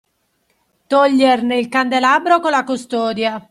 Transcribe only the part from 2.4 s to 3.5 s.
la custodia